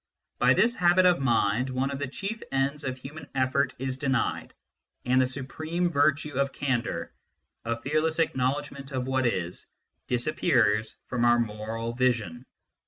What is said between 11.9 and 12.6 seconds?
vision.